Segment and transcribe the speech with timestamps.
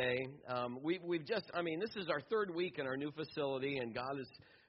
[0.00, 0.28] today.
[0.48, 3.78] Um, we, we've just, I mean, this is our third week in our new facility,
[3.78, 4.26] and God is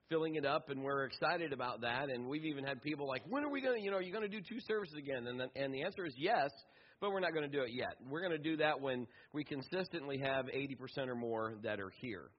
[0.09, 2.09] filling it up, and we're excited about that.
[2.09, 4.11] And we've even had people like, when are we going to, you know, are you
[4.11, 5.27] going to do two services again?
[5.27, 6.49] And the, and the answer is yes,
[6.99, 7.95] but we're not going to do it yet.
[8.09, 12.29] We're going to do that when we consistently have 80% or more that are here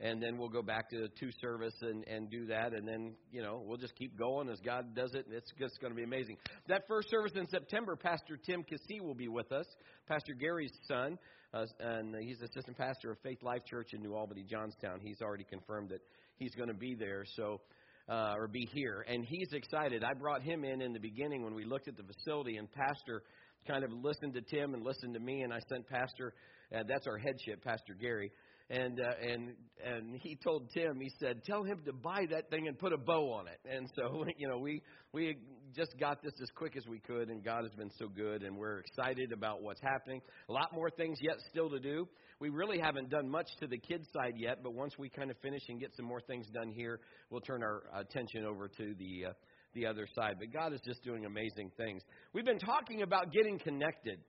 [0.00, 3.42] and then we'll go back to two service and, and do that, and then you
[3.42, 5.26] know we'll just keep going as God does it.
[5.30, 6.36] It's just going to be amazing.
[6.68, 9.66] That first service in September, Pastor Tim Cassie will be with us,
[10.06, 11.18] Pastor Gary's son,
[11.52, 15.00] uh, and he's assistant pastor of Faith Life Church in New Albany, Johnstown.
[15.02, 16.00] He's already confirmed that
[16.36, 17.60] he's going to be there, so
[18.08, 20.04] uh, or be here, and he's excited.
[20.04, 23.22] I brought him in in the beginning when we looked at the facility, and Pastor
[23.66, 26.34] kind of listened to Tim and listened to me, and I sent Pastor.
[26.72, 28.30] Uh, that's our headship, Pastor Gary
[28.70, 29.54] and uh, and
[29.84, 32.98] and he told Tim, he said, "Tell him to buy that thing and put a
[32.98, 34.82] bow on it." And so, you know, we
[35.12, 35.36] we
[35.74, 38.56] just got this as quick as we could, and God has been so good, and
[38.56, 40.20] we're excited about what's happening.
[40.48, 42.08] A lot more things yet still to do.
[42.40, 45.38] We really haven't done much to the kids side yet, but once we kind of
[45.38, 49.30] finish and get some more things done here, we'll turn our attention over to the
[49.30, 49.32] uh,
[49.74, 50.36] the other side.
[50.38, 52.02] But God is just doing amazing things.
[52.34, 54.20] We've been talking about getting connected.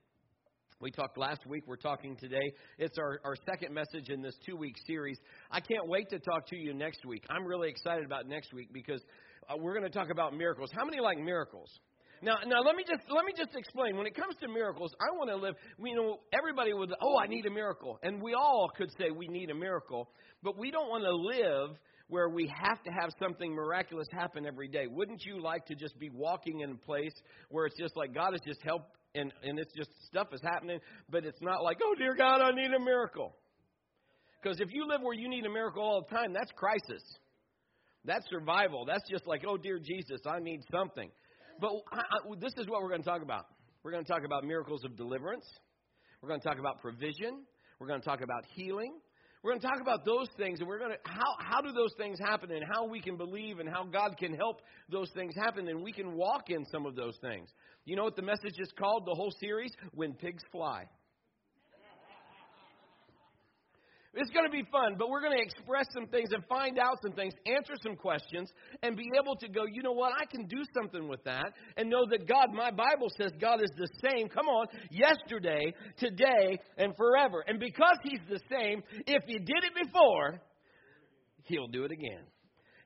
[0.82, 2.54] We talked last week, we're talking today.
[2.78, 5.20] It's our, our second message in this two week series.
[5.52, 7.26] I can't wait to talk to you next week.
[7.30, 9.02] I'm really excited about next week because
[9.50, 10.70] uh, we're going to talk about miracles.
[10.74, 11.70] How many like miracles?
[12.22, 13.98] Now, now let me just let me just explain.
[13.98, 15.56] When it comes to miracles, I want to live.
[15.84, 16.94] You know, everybody would.
[17.02, 20.10] Oh, I need a miracle, and we all could say we need a miracle,
[20.44, 21.78] but we don't want to live
[22.08, 24.88] where we have to have something miraculous happen every day.
[24.88, 27.14] Wouldn't you like to just be walking in a place
[27.50, 30.80] where it's just like God has just helped and and it's just stuff is happening,
[31.10, 33.36] but it's not like, oh dear God, I need a miracle.
[34.42, 37.04] Because if you live where you need a miracle all the time, that's crisis.
[38.06, 38.86] That's survival.
[38.86, 41.10] That's just like, oh dear Jesus, I need something.
[41.60, 43.46] But I, I, this is what we're going to talk about.
[43.84, 45.46] We're going to talk about miracles of deliverance.
[46.22, 47.44] We're going to talk about provision.
[47.80, 48.94] We're going to talk about healing.
[49.42, 51.94] We're going to talk about those things, and we're going to how how do those
[51.98, 54.60] things happen, and how we can believe, and how God can help
[54.92, 57.50] those things happen, and we can walk in some of those things.
[57.90, 59.08] You know what the message is called?
[59.08, 60.84] The whole series: When Pigs Fly.
[64.14, 66.98] It's going to be fun, but we're going to express some things and find out
[67.02, 68.52] some things, answer some questions,
[68.84, 71.90] and be able to go, you know what, I can do something with that, and
[71.90, 76.96] know that God, my Bible says God is the same, come on, yesterday, today, and
[76.98, 77.44] forever.
[77.48, 80.42] And because He's the same, if He did it before,
[81.44, 82.26] He'll do it again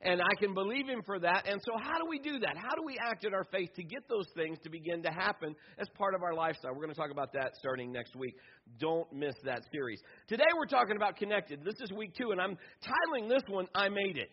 [0.04, 1.46] and I can believe Him for that.
[1.48, 2.56] And so, how do we do that?
[2.56, 5.54] How do we act in our faith to get those things to begin to happen
[5.78, 6.72] as part of our lifestyle?
[6.72, 8.34] We're going to talk about that starting next week.
[8.78, 10.00] Don't miss that series.
[10.28, 11.64] Today, we're talking about connected.
[11.64, 14.30] This is week two, and I'm titling this one, I Made It.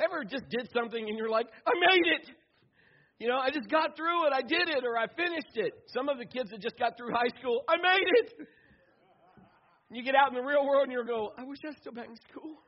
[0.00, 2.34] Ever just did something and you're like, I made it?
[3.18, 5.72] You know, I just got through it, I did it, or I finished it.
[5.86, 8.48] Some of the kids that just got through high school, I made it.
[9.92, 11.92] You get out in the real world and you go, I wish I was still
[11.92, 12.58] back in school.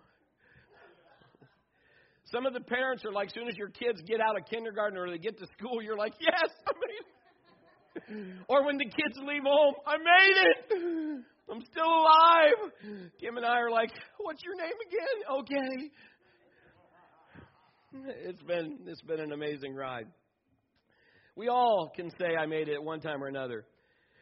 [2.33, 4.99] Some of the parents are like, as soon as your kids get out of kindergarten
[4.99, 7.07] or they get to school, you're like, yes, I made it.
[8.49, 11.25] or when the kids leave home, I made it.
[11.51, 12.73] I'm still alive.
[13.21, 15.23] Kim and I are like, what's your name again?
[15.39, 15.91] Okay.
[18.29, 20.07] It's been it's been an amazing ride.
[21.37, 23.65] We all can say I made it at one time or another.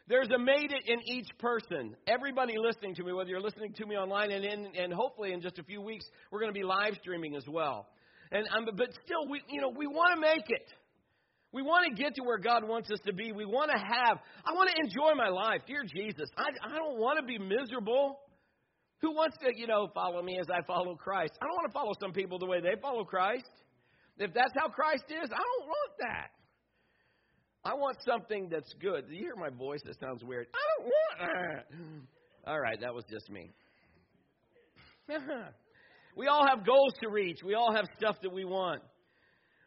[0.06, 1.96] There's a made it in each person.
[2.06, 5.40] Everybody listening to me, whether you're listening to me online and in, and hopefully in
[5.40, 7.86] just a few weeks we're going to be live streaming as well.
[8.32, 10.68] And um, but still, we you know we want to make it.
[11.52, 13.30] We want to get to where God wants us to be.
[13.30, 14.18] We want to have.
[14.44, 16.28] I want to enjoy my life, dear Jesus.
[16.36, 18.18] I I don't want to be miserable.
[19.02, 21.32] Who wants to you know follow me as I follow Christ?
[21.40, 23.50] I don't want to follow some people the way they follow Christ.
[24.18, 26.30] If that's how Christ is, I don't want that.
[27.64, 29.08] I want something that's good.
[29.08, 29.80] Do you hear my voice?
[29.84, 30.46] That sounds weird.
[30.52, 32.50] I don't want that.
[32.50, 33.50] All right, that was just me.
[36.16, 37.38] we all have goals to reach.
[37.44, 38.82] We all have stuff that we want.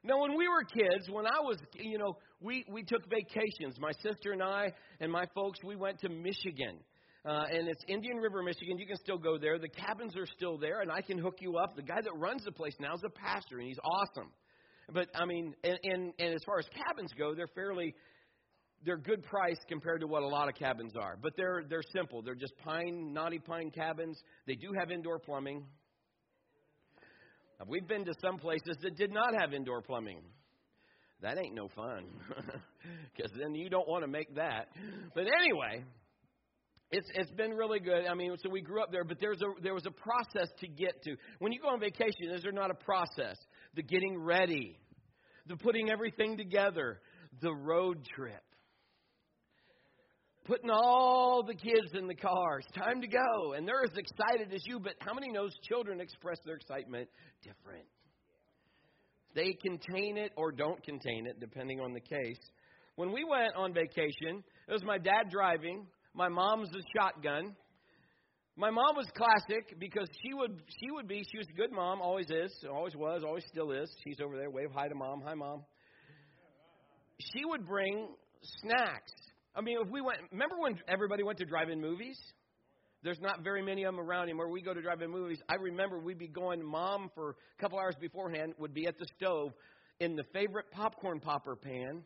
[0.04, 3.78] Now, when we were kids, when I was, you know, we, we took vacations.
[3.80, 6.78] My sister and I and my folks, we went to Michigan.
[7.26, 8.78] Uh, and it's Indian River, Michigan.
[8.78, 9.60] You can still go there.
[9.60, 11.76] The cabins are still there, and I can hook you up.
[11.76, 14.32] The guy that runs the place now is a pastor, and he's awesome.
[14.94, 17.94] But I mean, and, and and as far as cabins go, they're fairly
[18.86, 21.18] they're good price compared to what a lot of cabins are.
[21.22, 22.22] But they're they're simple.
[22.22, 24.18] They're just pine, knotty pine cabins.
[24.46, 25.66] They do have indoor plumbing.
[27.66, 30.20] We've been to some places that did not have indoor plumbing.
[31.22, 32.06] That ain't no fun.
[33.16, 34.68] Because then you don't want to make that.
[35.14, 35.84] But anyway,
[36.90, 38.06] it's it's been really good.
[38.06, 40.68] I mean, so we grew up there, but there's a there was a process to
[40.68, 41.18] get to.
[41.40, 43.36] When you go on vacation, is there not a process?
[43.76, 44.80] The getting ready,
[45.48, 47.02] the putting everything together,
[47.42, 48.44] the road trip.
[50.48, 52.60] Putting all the kids in the car.
[52.60, 53.54] It's time to go.
[53.54, 57.10] And they're as excited as you, but how many knows children express their excitement
[57.44, 57.86] different?
[59.36, 62.40] They contain it or don't contain it, depending on the case.
[62.96, 65.86] When we went on vacation, it was my dad driving,
[66.16, 67.56] my mom's a shotgun.
[68.60, 72.02] My mom was classic because she would she would be she was a good mom,
[72.02, 73.88] always is, always was, always still is.
[74.04, 74.50] She's over there.
[74.50, 75.22] Wave hi to mom.
[75.24, 75.64] Hi mom.
[77.20, 78.08] She would bring
[78.62, 79.12] snacks.
[79.58, 82.20] I mean, if we went, remember when everybody went to drive-in movies?
[83.02, 84.52] There's not very many of them around anymore.
[84.52, 85.42] We go to drive-in movies.
[85.50, 86.64] I remember we'd be going.
[86.64, 89.54] Mom, for a couple hours beforehand, would be at the stove
[90.00, 92.04] in the favorite popcorn popper pan,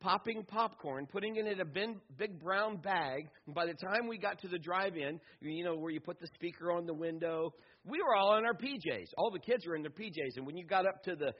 [0.00, 3.28] popping popcorn, putting it in a big brown bag.
[3.46, 6.28] And by the time we got to the drive-in, you know where you put the
[6.34, 7.54] speaker on the window,
[7.84, 9.10] we were all in our PJs.
[9.16, 11.32] All the kids were in their PJs, and when you got up to the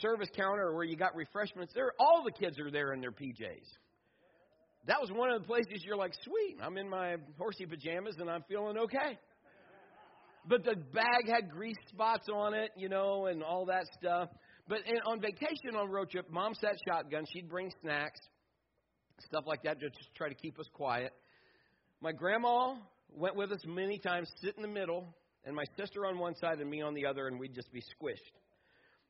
[0.00, 3.68] service counter where you got refreshments, there all the kids are there in their PJs
[4.86, 8.30] that was one of the places you're like, sweet, I'm in my horsey pajamas and
[8.30, 9.18] I'm feeling okay.
[10.48, 14.30] But the bag had grease spots on it, you know, and all that stuff.
[14.68, 17.24] But on vacation on road trip, mom sat shotgun.
[17.32, 18.20] She'd bring snacks,
[19.26, 21.12] stuff like that, just to try to keep us quiet.
[22.00, 22.76] My grandma
[23.12, 26.58] went with us many times, sit in the middle, and my sister on one side
[26.58, 28.16] and me on the other, and we'd just be squished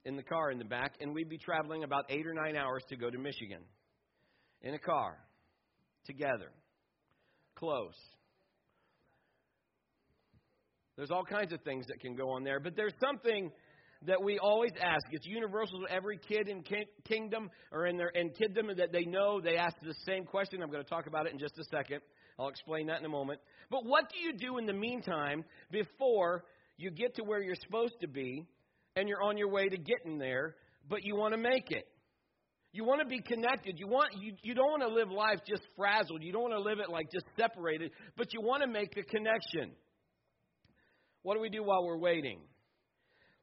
[0.04, 2.82] in the car in the back, and we'd be traveling about eight or nine hours
[2.88, 3.62] to go to Michigan
[4.62, 5.18] in a car
[6.04, 6.50] together,
[7.56, 7.94] close.
[10.96, 13.50] There's all kinds of things that can go on there, but there's something
[14.06, 15.06] that we always ask.
[15.10, 16.62] It's universal to every kid in
[17.04, 19.40] kingdom or in their in kiddom that they know.
[19.40, 20.62] They ask the same question.
[20.62, 22.00] I'm going to talk about it in just a second.
[22.38, 23.40] I'll explain that in a moment.
[23.70, 26.44] But what do you do in the meantime before
[26.78, 28.46] you get to where you're supposed to be
[28.96, 30.56] and you're on your way to getting there,
[30.88, 31.86] but you want to make it?
[32.72, 33.78] You want to be connected.
[33.78, 36.22] You want you, you don't want to live life just frazzled.
[36.22, 39.02] You don't want to live it like just separated, but you want to make the
[39.02, 39.72] connection.
[41.22, 42.40] What do we do while we're waiting?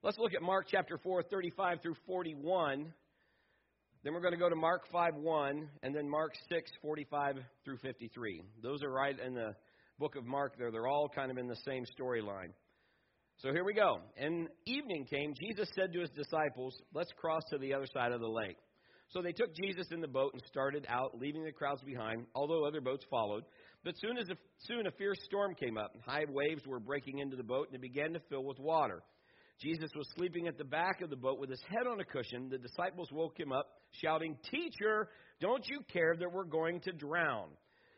[0.01, 2.93] Let's look at Mark chapter 4, 35 through 41.
[4.03, 7.35] Then we're going to go to Mark 5 1 and then Mark 6, 45
[7.65, 8.43] through 53.
[8.63, 9.53] Those are right in the
[9.99, 10.71] book of Mark there.
[10.71, 12.53] They're all kind of in the same storyline.
[13.39, 13.99] So here we go.
[14.17, 18.21] And evening came, Jesus said to his disciples, Let's cross to the other side of
[18.21, 18.57] the lake.
[19.09, 22.65] So they took Jesus in the boat and started out, leaving the crowds behind, although
[22.65, 23.43] other boats followed.
[23.83, 25.93] But soon, as a, soon a fierce storm came up.
[26.05, 29.01] High waves were breaking into the boat, and it began to fill with water.
[29.61, 32.49] Jesus was sleeping at the back of the boat with his head on a cushion.
[32.49, 33.67] The disciples woke him up,
[34.01, 35.07] shouting, Teacher,
[35.39, 37.47] don't you care that we're going to drown?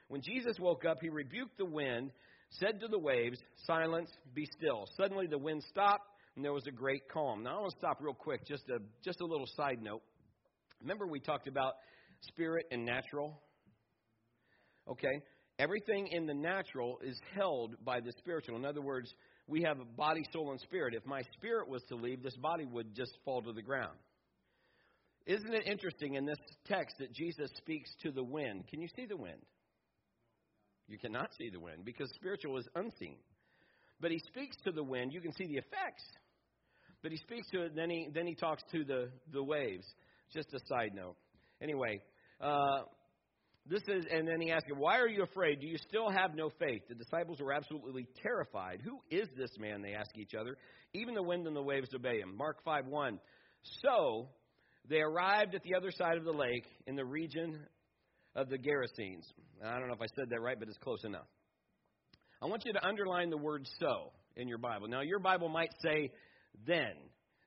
[0.08, 2.12] When Jesus woke up, he rebuked the wind,
[2.52, 4.86] said to the waves, Silence, be still.
[4.96, 7.44] Suddenly the wind stopped, and there was a great calm.
[7.44, 10.02] Now I want to stop real quick, just a, just a little side note.
[10.82, 11.74] Remember, we talked about
[12.22, 13.40] spirit and natural?
[14.88, 15.22] Okay?
[15.58, 18.56] Everything in the natural is held by the spiritual.
[18.56, 19.14] In other words,
[19.48, 20.94] we have a body, soul, and spirit.
[20.94, 23.98] If my spirit was to leave, this body would just fall to the ground.
[25.26, 28.68] Isn't it interesting in this text that Jesus speaks to the wind?
[28.70, 29.42] Can you see the wind?
[30.88, 33.18] You cannot see the wind because spiritual is unseen.
[34.00, 35.14] But he speaks to the wind.
[35.14, 36.04] You can see the effects.
[37.04, 39.86] But he speaks to it, then he, then he talks to the, the waves.
[40.34, 41.16] Just a side note.
[41.62, 42.02] Anyway,
[42.42, 42.82] uh,
[43.66, 45.60] this is, and then he asked him, Why are you afraid?
[45.60, 46.82] Do you still have no faith?
[46.88, 48.82] The disciples were absolutely terrified.
[48.84, 49.82] Who is this man?
[49.82, 50.58] They ask each other.
[50.94, 52.36] Even the wind and the waves obey him.
[52.36, 53.20] Mark 5 1.
[53.84, 54.30] So
[54.90, 57.60] they arrived at the other side of the lake in the region
[58.36, 59.26] of the Gerasenes.
[59.64, 61.28] I don't know if I said that right, but it's close enough.
[62.42, 64.88] I want you to underline the word so in your Bible.
[64.88, 66.12] Now, your Bible might say
[66.66, 66.94] then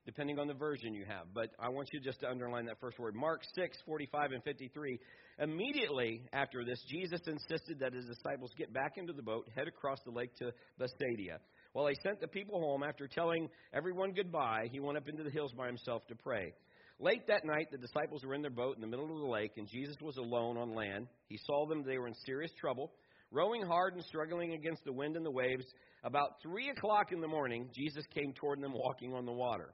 [0.05, 1.27] depending on the version you have.
[1.33, 3.15] But I want you just to underline that first word.
[3.15, 4.99] Mark 6, 45 and 53.
[5.39, 9.99] Immediately after this, Jesus insisted that his disciples get back into the boat, head across
[10.05, 11.39] the lake to Bethsaida.
[11.73, 15.31] While he sent the people home, after telling everyone goodbye, he went up into the
[15.31, 16.53] hills by himself to pray.
[16.99, 19.53] Late that night, the disciples were in their boat in the middle of the lake,
[19.57, 21.07] and Jesus was alone on land.
[21.27, 22.91] He saw them, they were in serious trouble.
[23.31, 25.65] Rowing hard and struggling against the wind and the waves,
[26.03, 29.73] about three o'clock in the morning, Jesus came toward them walking on the water.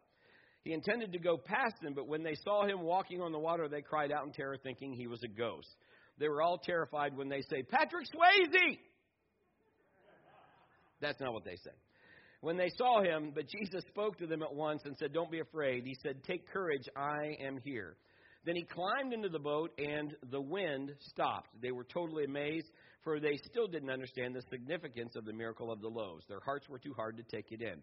[0.63, 3.67] He intended to go past them, but when they saw him walking on the water,
[3.67, 5.73] they cried out in terror, thinking he was a ghost.
[6.17, 8.77] They were all terrified when they say, Patrick Swayze!
[11.01, 11.71] That's not what they say.
[12.41, 15.39] When they saw him, but Jesus spoke to them at once and said, Don't be
[15.39, 15.83] afraid.
[15.85, 17.95] He said, Take courage, I am here.
[18.45, 21.49] Then he climbed into the boat, and the wind stopped.
[21.61, 22.67] They were totally amazed,
[23.03, 26.25] for they still didn't understand the significance of the miracle of the loaves.
[26.27, 27.81] Their hearts were too hard to take it in.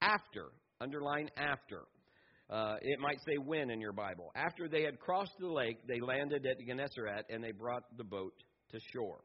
[0.00, 0.46] After,
[0.80, 1.82] underline after,
[2.50, 4.30] uh, it might say when in your Bible.
[4.34, 8.32] After they had crossed the lake, they landed at Gennesaret and they brought the boat
[8.70, 9.20] to shore.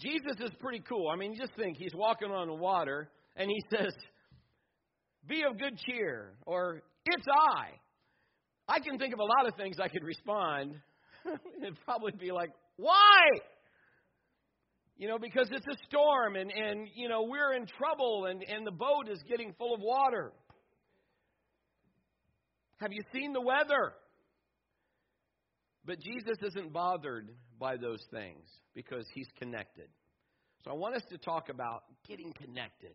[0.00, 1.08] Jesus is pretty cool.
[1.08, 3.92] I mean, just think, he's walking on the water and he says,
[5.28, 7.70] Be of good cheer, or It's I.
[8.68, 10.74] I can think of a lot of things I could respond.
[11.62, 13.20] It'd probably be like, Why?
[14.96, 18.66] You know, because it's a storm and, and you know, we're in trouble and, and
[18.66, 20.32] the boat is getting full of water.
[22.82, 23.92] Have you seen the weather?
[25.84, 29.86] But Jesus isn't bothered by those things because he's connected.
[30.64, 32.94] So I want us to talk about getting connected.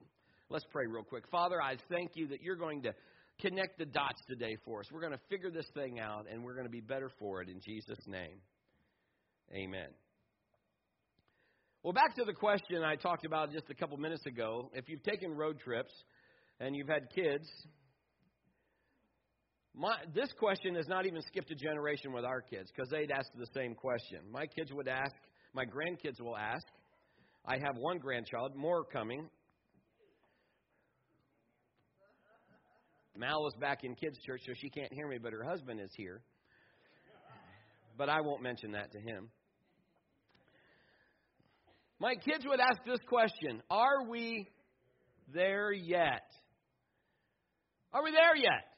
[0.49, 1.23] Let's pray real quick.
[1.31, 2.93] Father, I thank you that you're going to
[3.39, 4.87] connect the dots today for us.
[4.91, 7.47] We're going to figure this thing out and we're going to be better for it
[7.47, 8.39] in Jesus' name.
[9.53, 9.87] Amen.
[11.81, 14.69] Well, back to the question I talked about just a couple minutes ago.
[14.73, 15.93] If you've taken road trips
[16.59, 17.47] and you've had kids,
[19.77, 23.27] my, this question has not even skipped a generation with our kids because they'd ask
[23.37, 24.19] the same question.
[24.31, 25.13] My kids would ask,
[25.53, 26.65] my grandkids will ask.
[27.45, 29.29] I have one grandchild, more coming.
[33.15, 35.91] Mal is back in kids' church, so she can't hear me, but her husband is
[35.95, 36.21] here.
[37.97, 39.29] But I won't mention that to him.
[41.99, 44.47] My kids would ask this question Are we
[45.33, 46.29] there yet?
[47.93, 48.76] Are we there yet?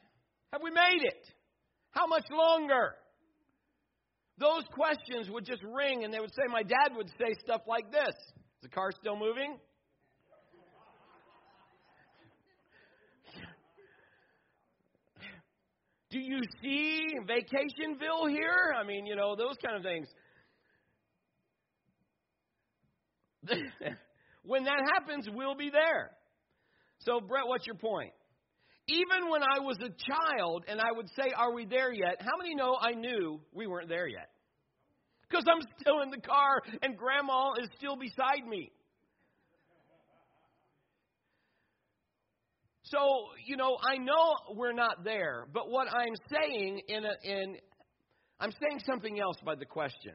[0.52, 1.26] Have we made it?
[1.92, 2.94] How much longer?
[4.38, 7.92] Those questions would just ring, and they would say, My dad would say stuff like
[7.92, 9.58] this Is the car still moving?
[16.10, 18.74] Do you see Vacationville here?
[18.76, 20.08] I mean, you know, those kind of things.
[24.42, 26.10] when that happens, we'll be there.
[26.98, 28.12] So, Brett, what's your point?
[28.90, 32.16] Even when I was a child and I would say, Are we there yet?
[32.20, 34.30] How many know I knew we weren't there yet?
[35.28, 38.72] Because I'm still in the car and grandma is still beside me.
[42.82, 42.98] So,
[43.46, 47.56] you know, I know we're not there, but what I'm saying in a, in
[48.40, 50.14] I'm saying something else by the question.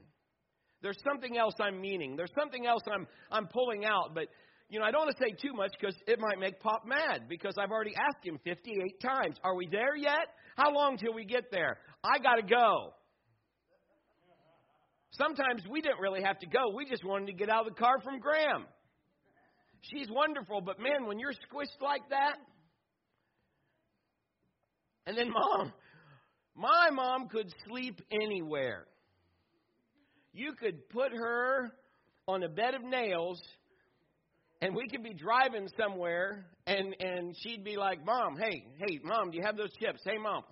[0.81, 2.17] There's something else I'm meaning.
[2.17, 4.25] There's something else I'm I'm pulling out, but
[4.69, 7.29] you know, I don't want to say too much because it might make Pop mad
[7.29, 10.27] because I've already asked him 58 times, "Are we there yet?
[10.57, 11.79] How long till we get there?
[12.03, 12.93] I got to go."
[15.11, 16.69] Sometimes we didn't really have to go.
[16.75, 18.65] We just wanted to get out of the car from Graham.
[19.81, 22.37] She's wonderful, but man, when you're squished like that,
[25.05, 25.71] and then mom,
[26.55, 28.87] my mom could sleep anywhere.
[30.33, 31.71] You could put her
[32.27, 33.41] on a bed of nails
[34.65, 39.29] and we could be driving somewhere and and she'd be like, "Mom, hey, hey, mom,
[39.29, 40.01] do you have those chips?
[40.03, 40.43] Hey, mom."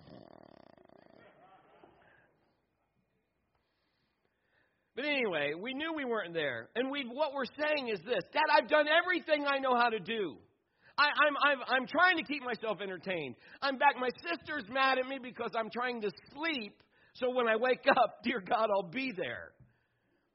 [4.94, 6.68] But anyway, we knew we weren't there.
[6.76, 9.98] And we what we're saying is this, Dad, I've done everything I know how to
[9.98, 10.36] do.
[10.96, 13.34] I, I'm, I'm, I'm trying to keep myself entertained.
[13.60, 13.96] I'm back.
[13.98, 16.76] My sister's mad at me because I'm trying to sleep.
[17.14, 19.50] So when I wake up, dear God, I'll be there.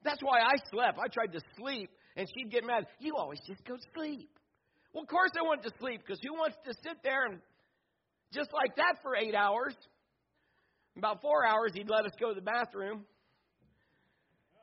[0.04, 0.98] That's why I slept.
[0.98, 2.86] I tried to sleep, and she'd get mad.
[2.98, 4.30] You always just go to sleep.
[4.92, 7.40] Well, of course I went to sleep because who wants to sit there and
[8.32, 9.74] just like that for eight hours?
[10.96, 13.04] About four hours, he'd let us go to the bathroom.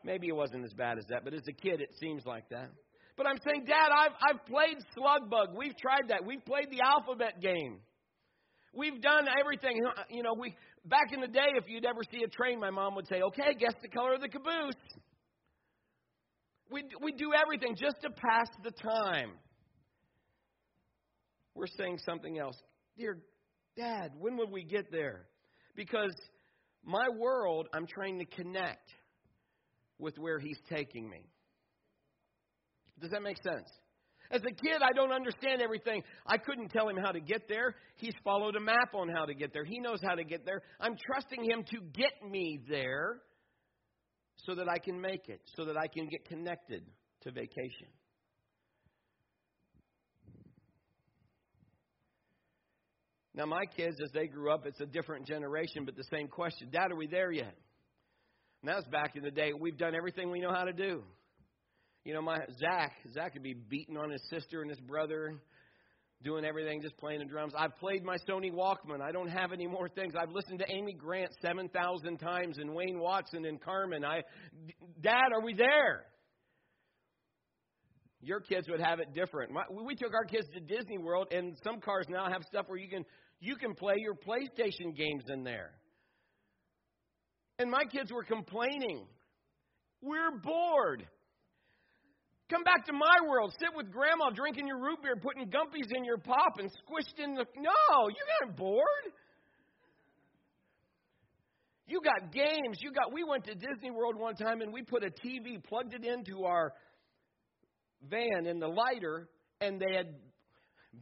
[0.04, 2.70] Maybe it wasn't as bad as that, but as a kid, it seems like that.
[3.18, 5.50] But I'm saying, Dad, I've, I've played slug bug.
[5.58, 6.24] We've tried that.
[6.26, 7.80] We've played the alphabet game.
[8.74, 9.82] We've done everything.
[10.12, 10.54] You know, we
[10.86, 13.56] back in the day, if you'd ever see a train, my mom would say, "Okay,
[13.58, 14.76] guess the color of the caboose."
[16.70, 19.32] We we do everything just to pass the time.
[21.56, 22.58] We're saying something else,
[22.98, 23.18] dear
[23.76, 24.12] Dad.
[24.20, 25.28] When will we get there?
[25.76, 26.14] Because
[26.84, 28.92] my world, I'm trying to connect
[29.98, 31.30] with where He's taking me.
[33.00, 33.70] Does that make sense?
[34.30, 36.04] As a kid, I don't understand everything.
[36.26, 37.76] I couldn't tell him how to get there.
[37.96, 39.64] He's followed a map on how to get there.
[39.64, 40.62] He knows how to get there.
[40.82, 43.22] I'm trusting him to get me there
[44.46, 46.84] so that I can make it, so that I can get connected
[47.22, 47.88] to vacation.
[53.34, 56.70] Now, my kids, as they grew up, it's a different generation, but the same question
[56.72, 57.56] Dad, are we there yet?
[58.62, 59.52] And that was back in the day.
[59.54, 61.04] We've done everything we know how to do.
[62.04, 65.36] You know, my Zach, Zach could be beating on his sister and his brother,
[66.24, 67.54] doing everything, just playing the drums.
[67.58, 69.02] I've played my Sony Walkman.
[69.02, 70.14] I don't have any more things.
[70.20, 74.04] I've listened to Amy Grant seven thousand times, and Wayne Watson and Carman.
[74.04, 74.24] I,
[75.02, 76.06] Dad, are we there?
[78.22, 79.52] Your kids would have it different.
[79.86, 82.90] We took our kids to Disney World, and some cars now have stuff where you
[82.90, 83.06] can
[83.40, 85.72] you can play your PlayStation games in there.
[87.60, 89.06] And my kids were complaining.
[90.02, 91.08] We're bored.
[92.50, 93.54] Come back to my world.
[93.60, 97.34] Sit with grandma drinking your root beer, putting gumpies in your pop and squished in
[97.34, 97.46] the.
[97.58, 99.08] No, you got bored.
[101.88, 102.78] You got games.
[102.82, 103.12] You got.
[103.12, 106.46] We went to Disney World one time and we put a TV, plugged it into
[106.46, 106.74] our
[108.10, 109.28] van in the lighter,
[109.60, 110.16] and they had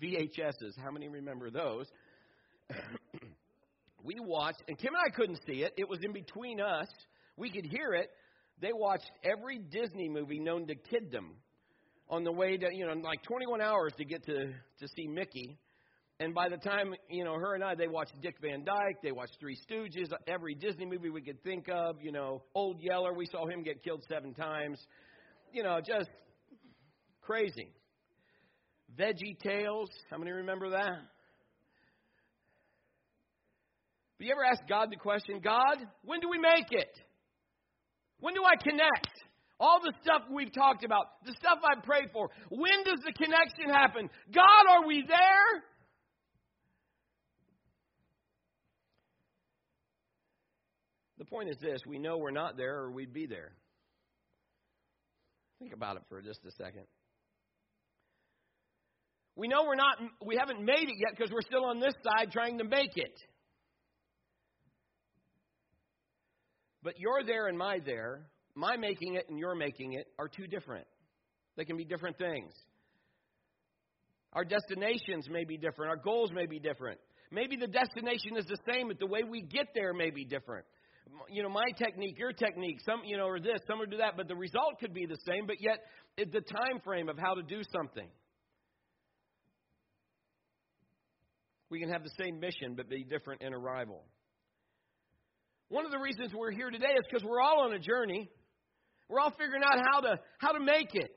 [0.01, 0.79] VHSs.
[0.83, 1.85] How many remember those?
[4.03, 5.73] we watched, and Kim and I couldn't see it.
[5.77, 6.87] It was in between us.
[7.37, 8.09] We could hear it.
[8.61, 11.31] They watched every Disney movie known to kiddom
[12.09, 15.57] on the way to, you know, like 21 hours to get to to see Mickey.
[16.19, 19.11] And by the time, you know, her and I, they watched Dick Van Dyke, they
[19.11, 23.25] watched Three Stooges, every Disney movie we could think of, you know, Old Yeller, we
[23.25, 24.79] saw him get killed seven times.
[25.51, 26.09] You know, just
[27.21, 27.69] crazy.
[28.97, 30.99] Veggie Tales, how many remember that?
[34.17, 36.97] But you ever ask God the question, God, when do we make it?
[38.19, 39.11] When do I connect?
[39.59, 43.69] All the stuff we've talked about, the stuff I prayed for, when does the connection
[43.73, 44.09] happen?
[44.33, 45.63] God, are we there?
[51.17, 53.53] The point is this we know we're not there or we'd be there.
[55.59, 56.83] Think about it for just a second.
[59.35, 62.31] We know we're not we haven't made it yet because we're still on this side
[62.31, 63.17] trying to make it.
[66.85, 68.21] But you're there and my there,
[68.53, 70.85] my making it and your making it are two different.
[71.57, 72.53] They can be different things.
[74.33, 76.99] Our destinations may be different, our goals may be different.
[77.31, 80.65] Maybe the destination is the same, but the way we get there may be different.
[81.27, 84.15] You know, my technique, your technique, some, you know, or this, some would do that,
[84.15, 85.79] but the result could be the same, but yet
[86.17, 88.07] the time frame of how to do something.
[91.71, 94.03] We can have the same mission, but be different in arrival.
[95.69, 98.29] One of the reasons we're here today is because we're all on a journey.
[99.09, 101.09] We're all figuring out how to how to make it.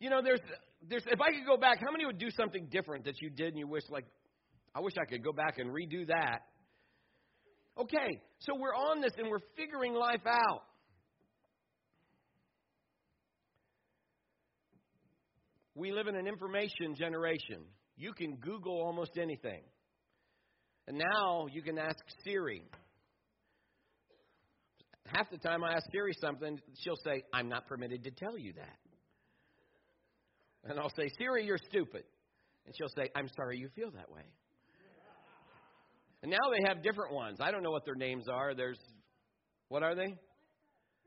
[0.00, 0.40] You know, there's
[0.88, 3.48] there's if I could go back, how many would do something different that you did
[3.48, 4.04] and you wish like
[4.74, 6.40] I wish I could go back and redo that.
[7.78, 10.62] Okay, so we're on this and we're figuring life out.
[15.74, 17.58] We live in an information generation.
[17.98, 19.60] You can Google almost anything.
[20.88, 22.62] And now you can ask Siri
[25.12, 28.52] half the time I ask Siri something, she'll say, I'm not permitted to tell you
[28.54, 28.78] that.
[30.64, 32.04] And I'll say, Siri, you're stupid.
[32.66, 34.22] And she'll say, I'm sorry you feel that way.
[36.22, 37.38] And now they have different ones.
[37.40, 38.54] I don't know what their names are.
[38.54, 38.80] There's,
[39.68, 40.16] what are they?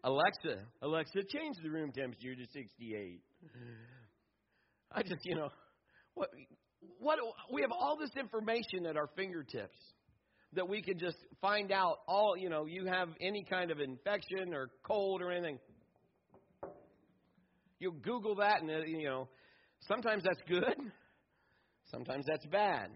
[0.03, 0.63] Alexa.
[0.81, 3.21] Alexa, change the room temperature to 68.
[4.91, 5.49] I just, you know,
[6.13, 6.29] what,
[6.99, 7.19] what,
[7.51, 9.77] we have all this information at our fingertips
[10.53, 14.53] that we could just find out all, you know, you have any kind of infection
[14.53, 15.59] or cold or anything.
[17.79, 19.29] You Google that, and, uh, you know,
[19.81, 20.75] sometimes that's good,
[21.91, 22.89] sometimes that's bad.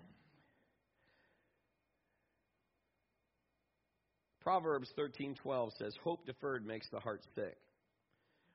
[4.42, 7.58] Proverbs 13:12 says, "Hope deferred makes the heart sick."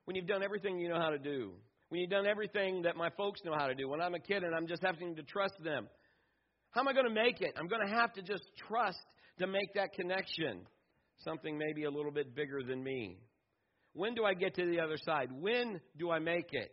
[0.04, 1.58] When you've done everything you know how to do,
[1.88, 4.44] when you've done everything that my folks know how to do, when I'm a kid
[4.44, 5.88] and I'm just having to trust them,
[6.70, 7.54] how am I going to make it?
[7.58, 8.98] I'm going to have to just trust
[9.38, 10.60] to make that connection.
[11.24, 13.18] Something maybe a little bit bigger than me.
[13.94, 15.30] When do I get to the other side?
[15.32, 16.70] When do I make it?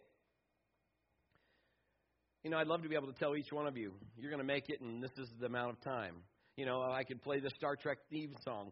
[2.43, 4.41] You know, I'd love to be able to tell each one of you, you're going
[4.41, 6.17] to make it, and this is the amount of time.
[6.57, 8.71] You know, I could play the Star Trek theme song.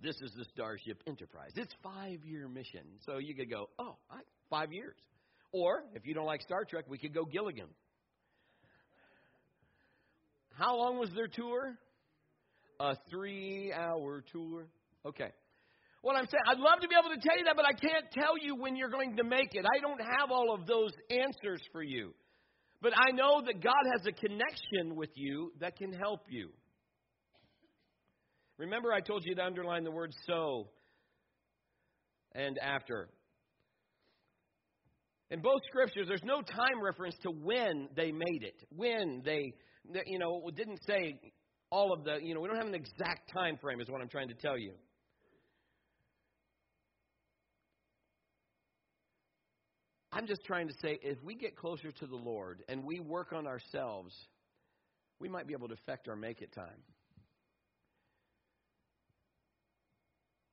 [0.00, 1.50] This is the Starship Enterprise.
[1.56, 2.82] It's five year mission.
[3.04, 4.96] So you could go, oh, I, five years.
[5.52, 7.68] Or, if you don't like Star Trek, we could go Gilligan.
[10.54, 11.78] How long was their tour?
[12.80, 14.68] A three hour tour.
[15.06, 15.30] Okay.
[16.02, 18.04] What I'm saying, I'd love to be able to tell you that, but I can't
[18.12, 19.64] tell you when you're going to make it.
[19.64, 22.14] I don't have all of those answers for you.
[22.80, 26.50] But I know that God has a connection with you that can help you.
[28.58, 30.68] Remember, I told you to underline the word so
[32.34, 33.08] and after.
[35.30, 38.62] In both scriptures, there's no time reference to when they made it.
[38.70, 39.52] When they,
[40.06, 41.20] you know, didn't say
[41.70, 44.08] all of the, you know, we don't have an exact time frame, is what I'm
[44.08, 44.72] trying to tell you.
[50.10, 53.32] I'm just trying to say if we get closer to the Lord and we work
[53.32, 54.14] on ourselves,
[55.20, 56.82] we might be able to affect our make it time.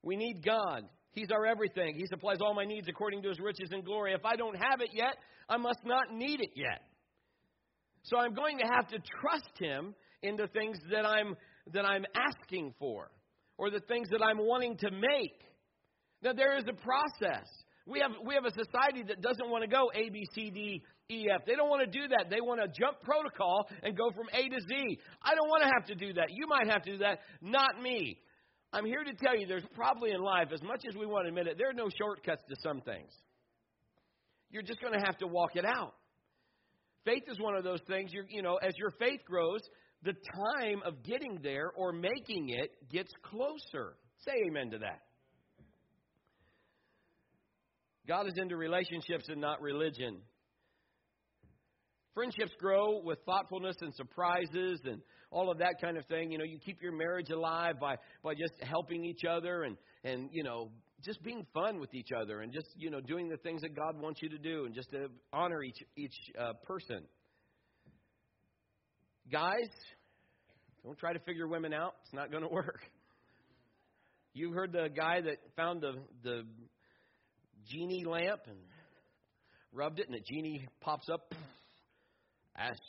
[0.06, 0.84] We need God.
[1.12, 1.96] He's our everything.
[1.98, 4.14] He supplies all my needs according to his riches and glory.
[4.14, 5.18] If I don't have it yet,
[5.50, 6.82] I must not need it yet.
[8.04, 11.36] So I'm going to have to trust him in the things that I'm
[11.74, 13.10] that I'm asking for.
[13.58, 15.40] or the things that I'm wanting to make.
[16.22, 17.48] Now, there is a process.
[17.88, 20.82] We have, we have a society that doesn't want to go A, B, C, D,
[21.12, 21.42] E, F.
[21.46, 22.26] They don't want to do that.
[22.30, 25.00] They want to jump protocol and go from A to Z.
[25.22, 26.28] I don't want to have to do that.
[26.32, 27.20] You might have to do that.
[27.42, 28.18] Not me.
[28.76, 31.30] I'm here to tell you there's probably in life, as much as we want to
[31.30, 33.10] admit it, there are no shortcuts to some things.
[34.52, 35.94] You're just going to have to walk it out.
[37.06, 39.62] Faith is one of those things, you you know, as your faith grows,
[40.04, 43.96] the time of getting there or making it gets closer.
[44.26, 45.00] Say amen to that.
[48.06, 50.18] God is into relationships and not religion.
[52.14, 55.02] Friendships grow with thoughtfulness and surprises and
[55.36, 56.32] all of that kind of thing.
[56.32, 60.30] You know, you keep your marriage alive by, by just helping each other and, and,
[60.32, 60.72] you know,
[61.04, 64.02] just being fun with each other and just, you know, doing the things that God
[64.02, 67.04] wants you to do and just to honor each, each uh, person.
[69.30, 69.70] Guys,
[70.86, 71.96] don't try to figure women out.
[72.06, 72.80] It's not going to work.
[74.34, 76.44] You heard the guy that found the, the
[77.68, 78.58] genie lamp and
[79.74, 81.34] rubbed it, and the genie pops up.
[82.58, 82.80] Ask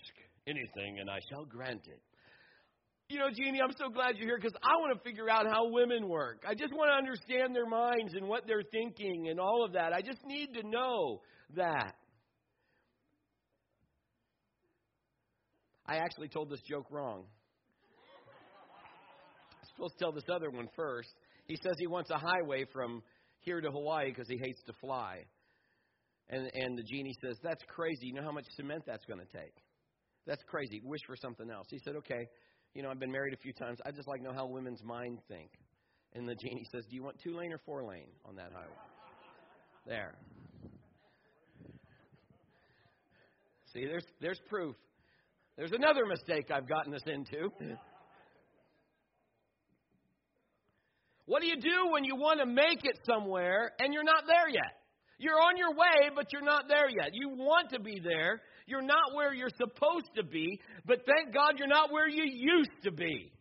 [0.46, 2.00] anything, and I shall grant it.
[3.08, 5.68] You know, Jeannie, I'm so glad you're here because I want to figure out how
[5.70, 6.42] women work.
[6.46, 9.92] I just want to understand their minds and what they're thinking and all of that.
[9.92, 11.20] I just need to know
[11.54, 11.94] that.
[15.86, 17.26] I actually told this joke wrong.
[19.52, 21.10] I'm supposed to tell this other one first.
[21.46, 23.04] He says he wants a highway from
[23.38, 25.18] here to Hawaii because he hates to fly.
[26.28, 28.06] And, and the genie says, That's crazy.
[28.06, 29.54] You know how much cement that's going to take?
[30.26, 30.80] That's crazy.
[30.82, 31.68] Wish for something else.
[31.70, 32.26] He said, Okay,
[32.76, 33.78] you know, I've been married a few times.
[33.86, 35.48] I just like know how women's mind think.
[36.12, 38.68] And the genie says, Do you want two lane or four lane on that highway?
[39.86, 40.14] There.
[43.72, 44.76] See, there's, there's proof.
[45.56, 47.50] There's another mistake I've gotten us into.
[51.24, 54.48] What do you do when you want to make it somewhere and you're not there
[54.50, 54.76] yet?
[55.18, 57.10] You're on your way, but you're not there yet.
[57.14, 58.42] You want to be there.
[58.66, 62.82] You're not where you're supposed to be, but thank God you're not where you used
[62.82, 63.32] to be.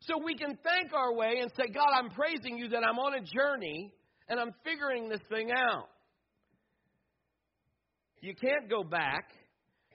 [0.00, 3.14] So we can thank our way and say, God, I'm praising you that I'm on
[3.14, 3.92] a journey
[4.28, 5.88] and I'm figuring this thing out.
[8.20, 9.30] You can't go back.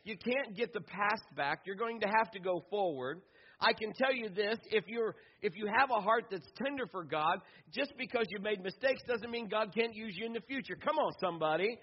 [0.03, 1.61] You can't get the past back.
[1.65, 3.21] You're going to have to go forward.
[3.61, 7.03] I can tell you this, if you're if you have a heart that's tender for
[7.03, 7.39] God,
[7.73, 10.75] just because you made mistakes doesn't mean God can't use you in the future.
[10.75, 11.77] Come on somebody.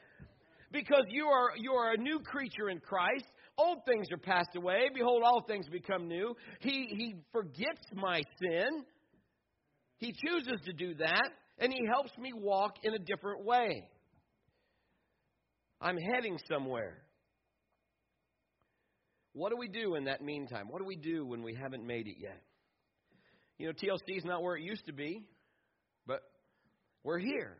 [0.72, 3.24] Because you are you are a new creature in Christ.
[3.58, 4.88] Old things are passed away.
[4.94, 6.34] Behold, all things become new.
[6.60, 8.84] He he forgets my sin.
[9.98, 13.88] He chooses to do that, and he helps me walk in a different way.
[15.80, 17.02] I'm heading somewhere.
[19.32, 20.68] What do we do in that meantime?
[20.68, 22.42] What do we do when we haven't made it yet?
[23.58, 25.24] You know, TLC is not where it used to be,
[26.06, 26.20] but
[27.04, 27.58] we're here.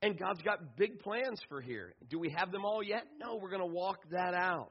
[0.00, 1.94] And God's got big plans for here.
[2.08, 3.02] Do we have them all yet?
[3.20, 4.70] No, we're going to walk that out.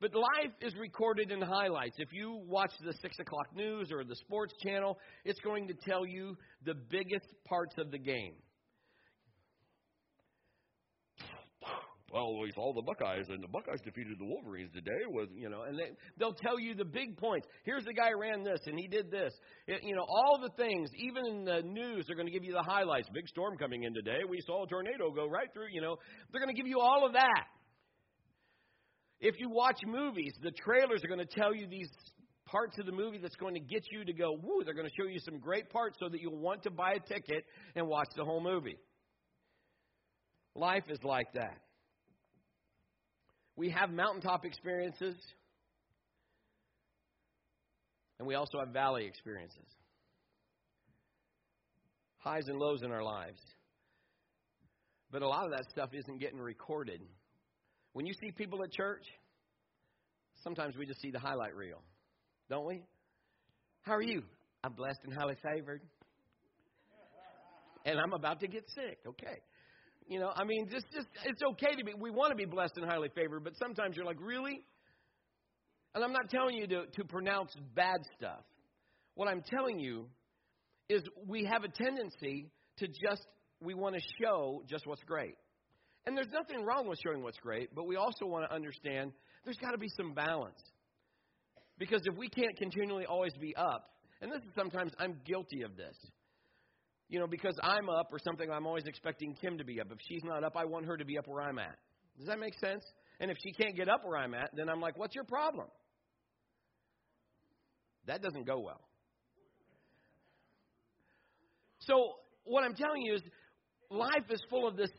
[0.00, 1.96] But life is recorded in highlights.
[1.98, 6.04] If you watch the 6 o'clock news or the sports channel, it's going to tell
[6.06, 8.34] you the biggest parts of the game.
[12.14, 15.62] Well, we saw the Buckeyes, and the Buckeyes defeated the Wolverines today with, you know,
[15.62, 17.44] and they, they'll tell you the big points.
[17.64, 19.34] Here's the guy ran this, and he did this.
[19.66, 22.52] It, you know, all the things, even in the news, they're going to give you
[22.52, 23.08] the highlights.
[23.12, 24.20] Big storm coming in today.
[24.28, 25.96] We saw a tornado go right through, you know.
[26.30, 27.44] They're going to give you all of that.
[29.18, 31.90] If you watch movies, the trailers are going to tell you these
[32.46, 34.94] parts of the movie that's going to get you to go, woo, they're going to
[34.96, 38.08] show you some great parts so that you'll want to buy a ticket and watch
[38.16, 38.78] the whole movie.
[40.54, 41.58] Life is like that.
[43.56, 45.14] We have mountaintop experiences,
[48.18, 49.66] and we also have valley experiences.
[52.18, 53.40] Highs and lows in our lives.
[55.12, 57.00] But a lot of that stuff isn't getting recorded.
[57.92, 59.04] When you see people at church,
[60.42, 61.80] sometimes we just see the highlight reel,
[62.50, 62.82] don't we?
[63.82, 64.22] How are you?
[64.64, 65.82] I'm blessed and highly favored.
[67.84, 68.98] And I'm about to get sick.
[69.06, 69.38] Okay.
[70.06, 71.92] You know, I mean, just just it's okay to be.
[71.98, 74.62] We want to be blessed and highly favored, but sometimes you're like, really?
[75.94, 78.44] And I'm not telling you to to pronounce bad stuff.
[79.14, 80.06] What I'm telling you
[80.88, 83.26] is we have a tendency to just
[83.62, 85.36] we want to show just what's great.
[86.06, 89.12] And there's nothing wrong with showing what's great, but we also want to understand
[89.44, 90.60] there's got to be some balance.
[91.78, 93.88] Because if we can't continually always be up,
[94.20, 95.96] and this is sometimes I'm guilty of this
[97.08, 99.88] you know, because I'm up or something, I'm always expecting Kim to be up.
[99.90, 101.76] If she's not up, I want her to be up where I'm at.
[102.18, 102.84] Does that make sense?
[103.20, 105.66] And if she can't get up where I'm at, then I'm like, what's your problem?
[108.06, 108.80] That doesn't go well.
[111.80, 112.14] So,
[112.44, 113.22] what I'm telling you is
[113.90, 114.90] life is full of this,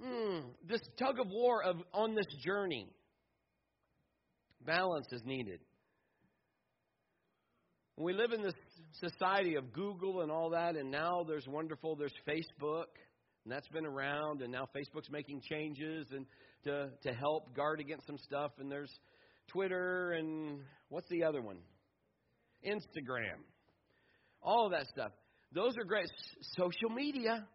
[0.00, 2.88] mm, this tug of war of, on this journey.
[4.64, 5.60] Balance is needed.
[7.96, 8.54] We live in this
[8.92, 12.86] society of Google and all that, and now there's wonderful, there's Facebook,
[13.44, 16.26] and that's been around, and now Facebook's making changes and
[16.64, 18.92] to, to help guard against some stuff, and there's
[19.48, 21.58] Twitter, and what's the other one?
[22.66, 23.38] Instagram.
[24.42, 25.12] All of that stuff.
[25.52, 26.06] Those are great.
[26.56, 27.46] Social media,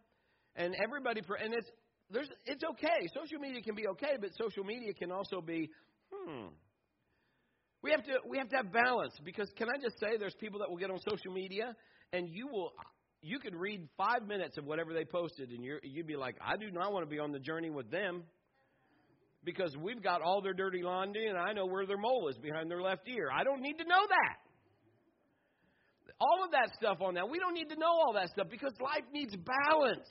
[0.56, 1.70] and everybody, and it's
[2.10, 3.08] there's it's okay.
[3.14, 5.70] Social media can be okay, but social media can also be,
[6.12, 6.48] hmm.
[7.84, 10.60] We have to we have to have balance because can I just say there's people
[10.60, 11.76] that will get on social media
[12.14, 12.72] and you will
[13.22, 16.56] you could read five minutes of whatever they posted and you you'd be like I
[16.56, 18.24] do not want to be on the journey with them
[19.44, 22.72] because we've got all their dirty laundry and I know where their mole is behind
[22.72, 23.30] their left ear.
[23.34, 24.38] I don't need to know that.
[26.22, 27.28] All of that stuff on that.
[27.28, 30.08] We don't need to know all that stuff because life needs balance.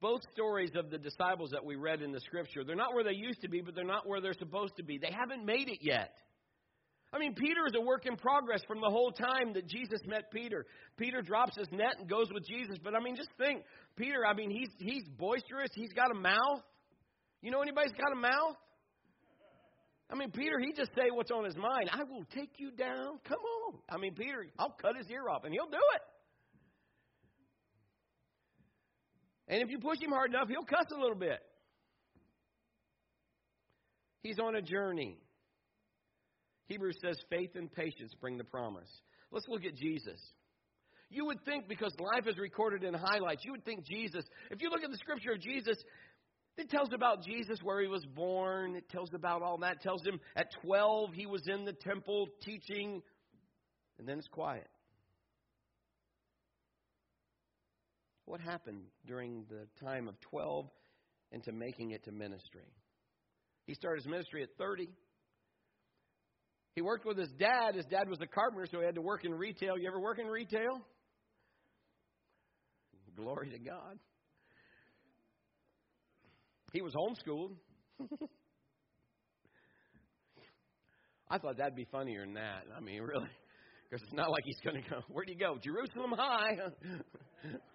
[0.00, 3.12] Both stories of the disciples that we read in the scripture, they're not where they
[3.12, 4.98] used to be, but they're not where they're supposed to be.
[4.98, 6.14] They haven't made it yet.
[7.12, 10.30] I mean, Peter is a work in progress from the whole time that Jesus met
[10.30, 10.64] Peter.
[10.96, 12.76] Peter drops his net and goes with Jesus.
[12.82, 13.64] But I mean, just think,
[13.96, 16.62] Peter, I mean, he's he's boisterous, he's got a mouth.
[17.42, 18.56] You know anybody's got a mouth?
[20.08, 21.90] I mean, Peter, he just say what's on his mind.
[21.92, 23.18] I will take you down.
[23.28, 23.78] Come on.
[23.88, 26.02] I mean, Peter, I'll cut his ear off, and he'll do it.
[29.50, 31.40] And if you push him hard enough, he'll cuss a little bit.
[34.22, 35.18] He's on a journey.
[36.68, 38.88] Hebrews says faith and patience bring the promise.
[39.32, 40.20] Let's look at Jesus.
[41.10, 44.70] You would think because life is recorded in highlights, you would think Jesus, if you
[44.70, 45.76] look at the scripture of Jesus,
[46.56, 48.76] it tells about Jesus where he was born.
[48.76, 49.76] It tells about all that.
[49.76, 53.02] It tells him at 12 he was in the temple teaching,
[53.98, 54.68] and then it's quiet.
[58.30, 60.66] What happened during the time of 12
[61.32, 62.70] into making it to ministry?
[63.66, 64.88] He started his ministry at 30.
[66.76, 67.74] He worked with his dad.
[67.74, 69.76] His dad was a carpenter, so he had to work in retail.
[69.76, 70.80] You ever work in retail?
[73.16, 73.98] Glory to God.
[76.72, 77.56] He was homeschooled.
[81.28, 82.66] I thought that'd be funnier than that.
[82.76, 83.26] I mean, really.
[83.90, 85.58] Because it's not like he's going to go, where do you go?
[85.60, 86.58] Jerusalem High.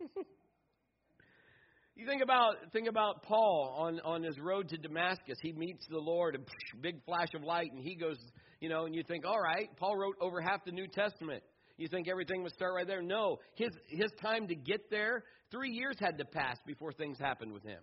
[1.96, 5.36] you think about think about Paul on on his road to Damascus.
[5.42, 6.38] He meets the Lord, a
[6.80, 8.16] big flash of light, and he goes,
[8.60, 11.42] you know, and you think, all right, Paul wrote over half the New Testament.
[11.76, 13.02] You think everything would start right there?
[13.02, 17.52] No, his his time to get there, three years had to pass before things happened
[17.52, 17.80] with him.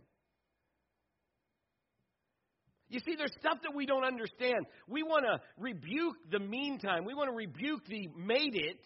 [2.89, 4.65] You see, there's stuff that we don't understand.
[4.87, 7.03] We want to rebuke the meantime.
[7.03, 8.79] We want to rebuke the made it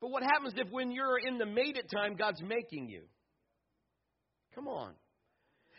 [0.00, 3.02] but what happens if when you're in the made it time, God's making you?
[4.54, 4.92] Come on.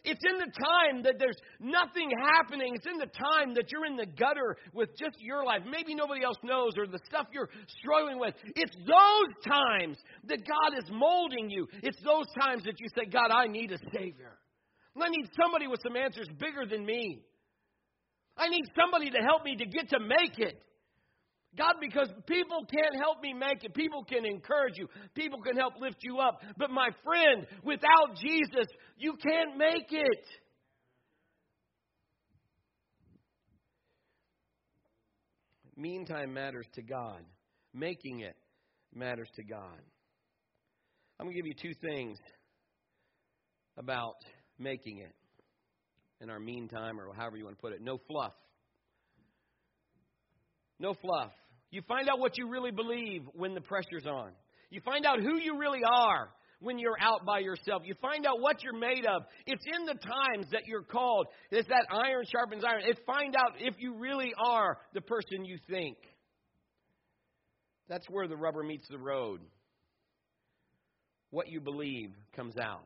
[0.03, 2.73] It's in the time that there's nothing happening.
[2.75, 5.61] It's in the time that you're in the gutter with just your life.
[5.69, 8.33] Maybe nobody else knows or the stuff you're struggling with.
[8.55, 11.67] It's those times that God is molding you.
[11.83, 14.37] It's those times that you say, God, I need a Savior.
[15.01, 17.23] I need somebody with some answers bigger than me.
[18.37, 20.61] I need somebody to help me to get to make it.
[21.57, 23.73] God, because people can't help me make it.
[23.73, 24.87] People can encourage you.
[25.15, 26.41] People can help lift you up.
[26.57, 30.25] But my friend, without Jesus, you can't make it.
[35.75, 37.21] Meantime matters to God.
[37.73, 38.35] Making it
[38.93, 39.79] matters to God.
[41.19, 42.17] I'm going to give you two things
[43.77, 44.15] about
[44.57, 45.13] making it
[46.21, 47.81] in our meantime, or however you want to put it.
[47.81, 48.33] No fluff.
[50.79, 51.31] No fluff.
[51.71, 54.31] You find out what you really believe when the pressure's on.
[54.69, 56.29] You find out who you really are
[56.59, 57.83] when you're out by yourself.
[57.85, 59.23] You find out what you're made of.
[59.45, 61.27] It's in the times that you're called.
[61.51, 62.81] It's that iron sharpens iron.
[62.85, 65.97] It find out if you really are the person you think.
[67.87, 69.41] That's where the rubber meets the road.
[71.31, 72.85] What you believe comes out.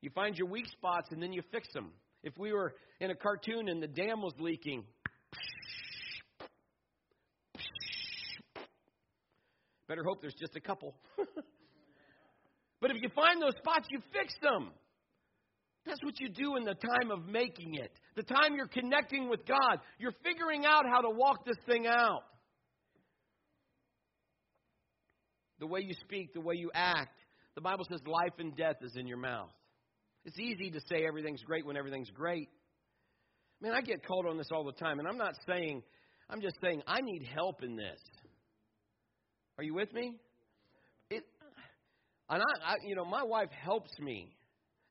[0.00, 1.90] You find your weak spots and then you fix them.
[2.22, 4.84] If we were in a cartoon and the dam was leaking,
[9.88, 10.94] Better hope there's just a couple.
[12.80, 14.70] but if you find those spots, you fix them.
[15.86, 17.90] That's what you do in the time of making it.
[18.14, 19.78] The time you're connecting with God.
[19.98, 22.22] You're figuring out how to walk this thing out.
[25.60, 27.18] The way you speak, the way you act.
[27.54, 29.50] The Bible says life and death is in your mouth.
[30.24, 32.48] It's easy to say everything's great when everything's great.
[33.60, 35.82] Man, I get called on this all the time, and I'm not saying
[36.30, 38.00] I'm just saying, I need help in this.
[39.58, 40.14] Are you with me?
[41.10, 41.24] It,
[42.30, 44.36] and I, I, you know, my wife helps me,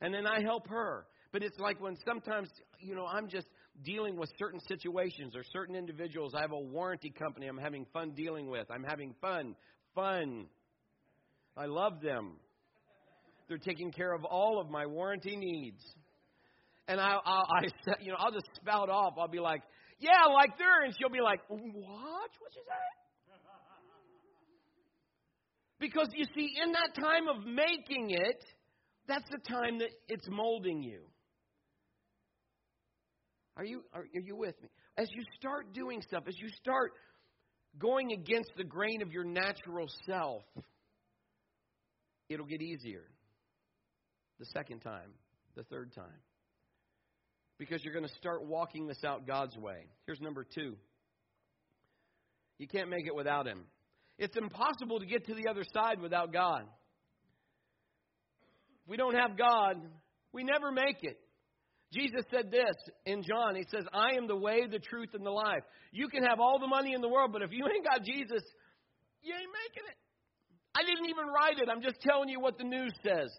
[0.01, 1.05] and then I help her.
[1.31, 2.49] But it's like when sometimes,
[2.81, 3.47] you know, I'm just
[3.85, 6.33] dealing with certain situations or certain individuals.
[6.35, 8.67] I have a warranty company I'm having fun dealing with.
[8.69, 9.55] I'm having fun,
[9.95, 10.47] fun.
[11.55, 12.33] I love them.
[13.47, 15.81] They're taking care of all of my warranty needs.
[16.89, 17.61] And I, I, I,
[18.01, 19.13] you know, I'll just spout off.
[19.17, 19.61] I'll be like,
[19.99, 21.59] "Yeah, like there," and she'll be like, "What?
[21.59, 23.06] What you say?"
[25.79, 28.43] Because you see, in that time of making it,
[29.07, 31.01] that's the time that it's molding you.
[33.55, 34.69] Are you, are, are you with me?
[34.97, 36.91] As you start doing stuff, as you start
[37.79, 40.43] going against the grain of your natural self,
[42.29, 43.03] it'll get easier.
[44.39, 45.11] The second time,
[45.55, 46.05] the third time.
[47.57, 49.85] Because you're going to start walking this out God's way.
[50.05, 50.75] Here's number two
[52.59, 53.63] you can't make it without Him.
[54.17, 56.63] It's impossible to get to the other side without God.
[58.83, 59.75] If we don't have God,
[60.33, 61.17] we never make it.
[61.93, 62.75] Jesus said this
[63.05, 63.55] in John.
[63.55, 65.63] He says, I am the way, the truth, and the life.
[65.91, 68.43] You can have all the money in the world, but if you ain't got Jesus,
[69.21, 69.97] you ain't making it.
[70.75, 71.69] I didn't even write it.
[71.71, 73.29] I'm just telling you what the news says.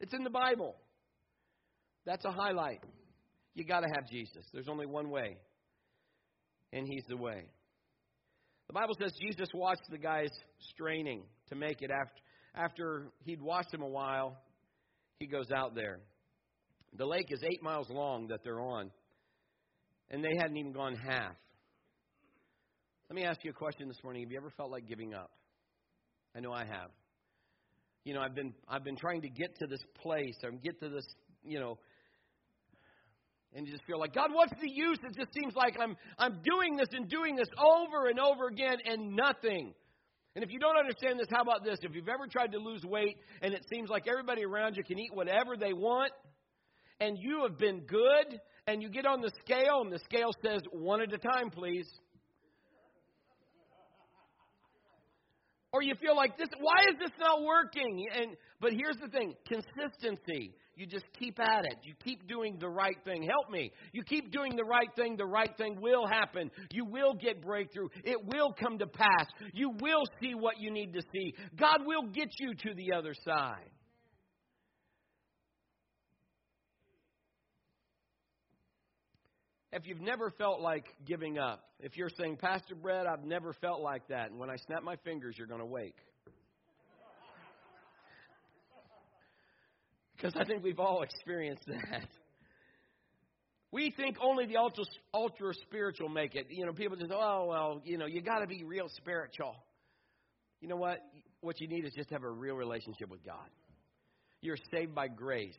[0.00, 0.74] It's in the Bible.
[2.04, 2.80] That's a highlight.
[3.54, 4.44] You got to have Jesus.
[4.52, 5.36] There's only one way,
[6.72, 7.44] and He's the way.
[8.68, 10.30] The Bible says Jesus watched the guys
[10.70, 12.22] straining to make it after
[12.54, 14.36] after he'd watched them a while.
[15.18, 16.00] He goes out there.
[16.96, 18.90] The lake is eight miles long that they're on,
[20.10, 21.34] and they hadn't even gone half.
[23.08, 24.22] Let me ask you a question this morning.
[24.22, 25.30] Have you ever felt like giving up?
[26.34, 26.90] I know I have.
[28.04, 30.88] You know, I've been I've been trying to get to this place or get to
[30.88, 31.04] this,
[31.44, 31.78] you know,
[33.54, 34.98] and you just feel like, God, what's the use?
[35.04, 38.78] It just seems like I'm I'm doing this and doing this over and over again
[38.84, 39.74] and nothing.
[40.34, 41.78] And if you don't understand this, how about this?
[41.82, 44.98] If you've ever tried to lose weight and it seems like everybody around you can
[44.98, 46.12] eat whatever they want,
[47.00, 50.60] and you have been good, and you get on the scale, and the scale says,
[50.70, 51.88] one at a time, please.
[55.72, 58.06] Or you feel like this, why is this not working?
[58.14, 60.54] And but here's the thing, consistency.
[60.74, 61.76] You just keep at it.
[61.82, 63.22] You keep doing the right thing.
[63.22, 63.70] Help me.
[63.92, 66.50] You keep doing the right thing, the right thing will happen.
[66.72, 67.88] You will get breakthrough.
[68.04, 69.26] It will come to pass.
[69.52, 71.34] You will see what you need to see.
[71.56, 73.68] God will get you to the other side.
[79.74, 83.80] If you've never felt like giving up, if you're saying, Pastor Brett, I've never felt
[83.80, 85.96] like that, and when I snap my fingers, you're going to wake.
[90.22, 92.06] Because I think we've all experienced that.
[93.74, 96.48] We think only the ultra, ultra spiritual make it.
[96.50, 99.56] You know, people just, oh, well, you know, you got to be real spiritual.
[100.60, 100.98] You know what?
[101.40, 103.48] What you need is just to have a real relationship with God.
[104.42, 105.56] You're saved by grace.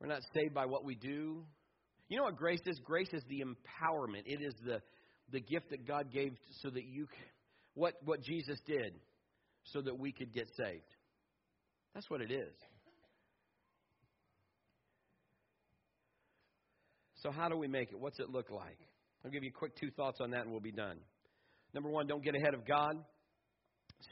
[0.00, 1.44] We're not saved by what we do.
[2.08, 2.80] You know what grace is?
[2.82, 4.22] Grace is the empowerment.
[4.24, 4.80] It is the,
[5.32, 7.08] the gift that God gave so that you,
[7.74, 8.94] what, what Jesus did
[9.64, 10.96] so that we could get saved.
[11.92, 12.54] That's what it is.
[17.22, 18.00] So, how do we make it?
[18.00, 18.78] What's it look like?
[19.24, 20.98] I'll give you quick two thoughts on that and we'll be done.
[21.72, 22.96] Number one, don't get ahead of God.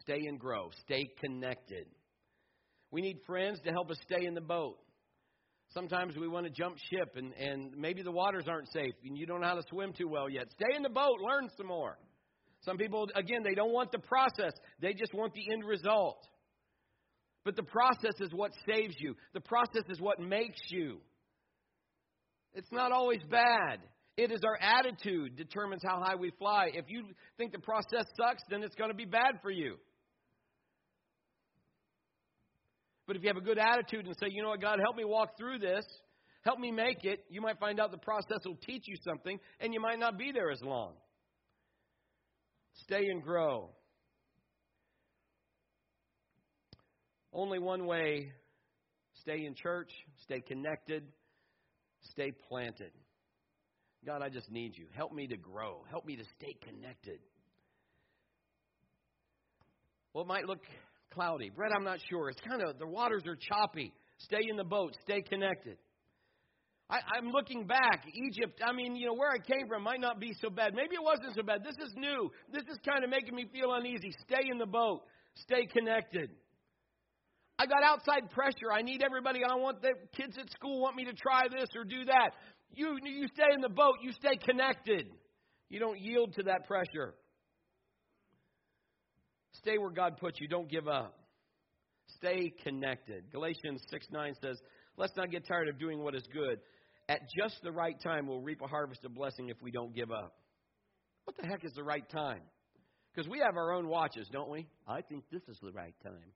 [0.03, 0.71] Stay and grow.
[0.85, 1.87] Stay connected.
[2.93, 4.79] We need friends to help us stay in the boat.
[5.75, 9.27] Sometimes we want to jump ship and, and maybe the waters aren't safe and you
[9.27, 10.47] don't know how to swim too well yet.
[10.53, 11.99] Stay in the boat, learn some more.
[12.63, 16.19] Some people, again, they don't want the process, they just want the end result.
[17.45, 21.01] But the process is what saves you, the process is what makes you.
[22.55, 23.81] It's not always bad.
[24.17, 26.71] It is our attitude determines how high we fly.
[26.75, 27.05] If you
[27.39, 29.77] think the process sucks, then it's going to be bad for you.
[33.07, 35.05] But if you have a good attitude and say, you know what, God, help me
[35.05, 35.85] walk through this,
[36.43, 39.73] help me make it, you might find out the process will teach you something, and
[39.75, 40.93] you might not be there as long.
[42.75, 43.71] Stay and grow.
[47.33, 48.33] Only one way
[49.15, 49.91] stay in church,
[50.23, 51.05] stay connected,
[52.03, 52.93] Stay planted.
[54.05, 54.87] God, I just need you.
[54.95, 55.85] Help me to grow.
[55.91, 57.21] Help me to stay connected.
[60.15, 60.61] Well, it might look
[61.13, 61.51] cloudy.
[61.51, 62.31] Brett, I'm not sure.
[62.31, 63.93] It's kind of, the waters are choppy.
[64.19, 64.97] Stay in the boat.
[65.03, 65.77] Stay connected.
[66.89, 68.05] I, I'm looking back.
[68.13, 70.75] Egypt, I mean, you know, where I came from might not be so bad.
[70.75, 71.63] Maybe it wasn't so bad.
[71.63, 72.31] This is new.
[72.53, 74.11] This is kind of making me feel uneasy.
[74.27, 75.03] Stay in the boat.
[75.35, 76.31] Stay connected.
[77.61, 78.73] I got outside pressure.
[78.73, 79.41] I need everybody.
[79.45, 82.31] I want the kids at school want me to try this or do that.
[82.73, 83.97] You you stay in the boat.
[84.03, 85.07] You stay connected.
[85.69, 87.15] You don't yield to that pressure.
[89.53, 90.49] Stay where God puts you.
[90.49, 91.19] Don't give up.
[92.17, 93.31] Stay connected.
[93.31, 94.57] Galatians 6 9 says,
[94.97, 96.61] Let's not get tired of doing what is good.
[97.11, 100.11] At just the right time, we'll reap a harvest of blessing if we don't give
[100.11, 100.35] up.
[101.25, 102.41] What the heck is the right time?
[103.15, 104.67] Because we have our own watches, don't we?
[104.89, 106.33] I think this is the right time.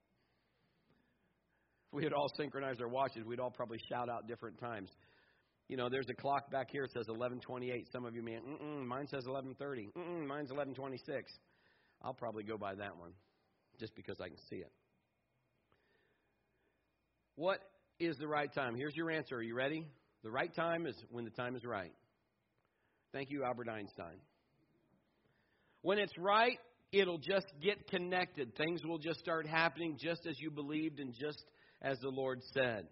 [1.94, 4.90] We had all synchronized our watches, we'd all probably shout out different times.
[5.68, 6.84] You know, there's a clock back here.
[6.84, 7.86] It says 11:28.
[7.92, 9.92] Some of you may, mm mine says 11:30.
[9.96, 10.98] Mm-mm, mine's 11:26.
[12.02, 13.12] I'll probably go by that one,
[13.78, 14.72] just because I can see it.
[17.36, 17.60] What
[18.00, 18.74] is the right time?
[18.74, 19.36] Here's your answer.
[19.36, 19.86] Are you ready?
[20.24, 21.92] The right time is when the time is right.
[23.12, 24.18] Thank you, Albert Einstein.
[25.82, 26.58] When it's right,
[26.92, 28.56] it'll just get connected.
[28.56, 31.42] Things will just start happening just as you believed and just
[31.84, 32.86] as the Lord said.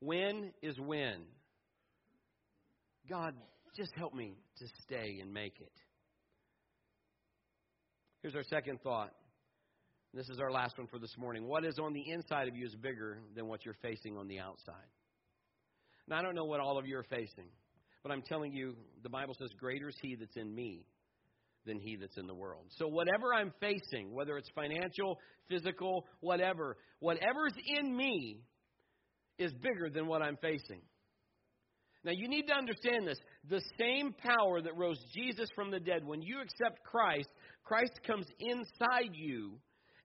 [0.00, 1.22] When is when?
[3.08, 3.34] God,
[3.74, 5.72] just help me to stay and make it.
[8.20, 9.12] Here's our second thought.
[10.14, 11.48] This is our last one for this morning.
[11.48, 14.40] What is on the inside of you is bigger than what you're facing on the
[14.40, 14.74] outside.
[16.06, 17.46] Now, I don't know what all of you are facing,
[18.02, 20.84] but I'm telling you, the Bible says, Greater is He that's in me
[21.66, 22.66] than He that's in the world.
[22.78, 28.40] So, whatever I'm facing, whether it's financial, physical, whatever, whatever's in me
[29.38, 30.80] is bigger than what I'm facing.
[32.04, 33.18] Now, you need to understand this.
[33.48, 37.28] The same power that rose Jesus from the dead, when you accept Christ,
[37.64, 39.58] Christ comes inside you,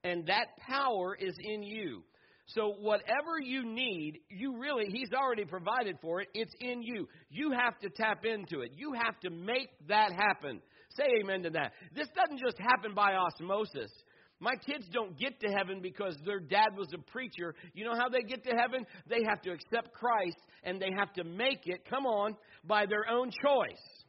[0.03, 2.03] and that power is in you.
[2.49, 6.29] So, whatever you need, you really, He's already provided for it.
[6.33, 7.07] It's in you.
[7.29, 8.71] You have to tap into it.
[8.75, 10.61] You have to make that happen.
[10.97, 11.73] Say amen to that.
[11.95, 13.91] This doesn't just happen by osmosis.
[14.39, 17.55] My kids don't get to heaven because their dad was a preacher.
[17.73, 18.85] You know how they get to heaven?
[19.07, 23.09] They have to accept Christ and they have to make it, come on, by their
[23.09, 24.05] own choice.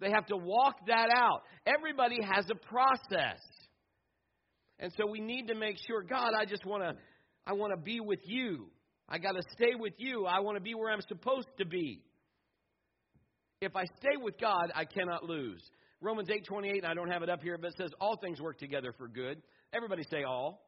[0.00, 1.42] They have to walk that out.
[1.66, 3.40] Everybody has a process.
[4.78, 6.92] And so we need to make sure, God, I just want to
[7.46, 8.66] I want to be with you.
[9.08, 10.26] I got to stay with you.
[10.26, 12.02] I want to be where I'm supposed to be.
[13.60, 15.62] If I stay with God, I cannot lose.
[16.00, 18.58] Romans 8:28, and I don't have it up here, but it says all things work
[18.58, 19.42] together for good.
[19.72, 20.64] Everybody say all.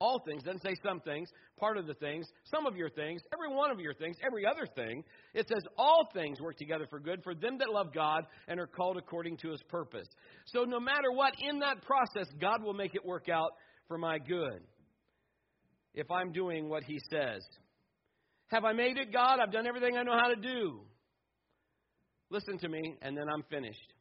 [0.00, 1.28] All things doesn't say some things,
[1.58, 4.66] part of the things, some of your things, every one of your things, every other
[4.74, 5.04] thing.
[5.34, 8.66] It says all things work together for good for them that love God and are
[8.66, 10.08] called according to his purpose.
[10.46, 13.50] So no matter what in that process, God will make it work out
[13.88, 14.62] for my good.
[15.92, 17.42] If I'm doing what he says.
[18.46, 19.38] Have I made it, God?
[19.38, 20.80] I've done everything I know how to do.
[22.30, 23.92] Listen to me, and then I'm finished.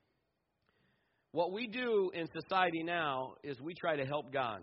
[1.31, 4.61] What we do in society now is we try to help God.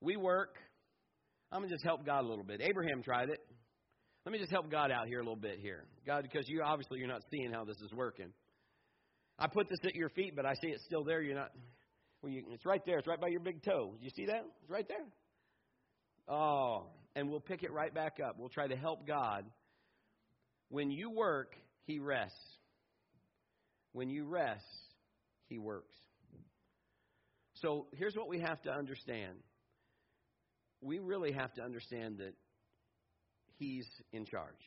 [0.00, 0.56] We work.
[1.52, 2.62] I'm going to just help God a little bit.
[2.62, 3.38] Abraham tried it.
[4.24, 5.84] Let me just help God out here a little bit here.
[6.06, 8.32] God, because you obviously you're not seeing how this is working.
[9.38, 11.20] I put this at your feet, but I see it's still there.
[11.20, 11.50] You're not.
[12.22, 12.98] Well, you, it's right there.
[12.98, 13.94] It's right by your big toe.
[14.00, 14.44] You see that?
[14.62, 15.04] It's right there.
[16.28, 16.86] Oh,
[17.16, 18.36] and we'll pick it right back up.
[18.38, 19.44] We'll try to help God.
[20.68, 22.36] When you work, He rests.
[23.92, 24.64] When you rest,
[25.48, 25.94] He works.
[27.54, 29.38] So here's what we have to understand
[30.80, 32.34] we really have to understand that
[33.58, 34.58] He's in charge.